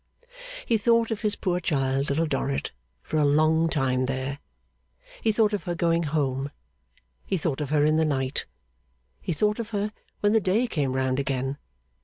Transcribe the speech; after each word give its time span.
He 0.65 0.79
thought 0.79 1.11
of 1.11 1.21
his 1.21 1.35
poor 1.35 1.59
child, 1.59 2.09
Little 2.09 2.25
Dorrit, 2.25 2.71
for 3.03 3.17
a 3.17 3.23
long 3.23 3.69
time 3.69 4.07
there; 4.07 4.39
he 5.21 5.31
thought 5.31 5.53
of 5.53 5.65
her 5.65 5.75
going 5.75 6.01
home; 6.09 6.49
he 7.23 7.37
thought 7.37 7.61
of 7.61 7.69
her 7.69 7.85
in 7.85 7.97
the 7.97 8.03
night; 8.05 8.47
he 9.21 9.31
thought 9.31 9.59
of 9.59 9.69
her 9.69 9.93
when 10.21 10.33
the 10.33 10.41
day 10.41 10.65
came 10.65 10.93
round 10.93 11.19
again. 11.19 11.59